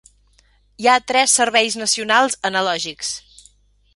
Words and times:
Hi 0.83 0.89
ha 0.93 1.03
tres 1.11 1.35
serveis 1.41 1.77
nacionals 1.83 2.39
analògics. 2.51 3.15